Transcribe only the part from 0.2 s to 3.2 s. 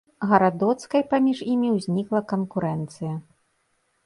Гарадоцкай паміж імі ўзнікла канкурэнцыя.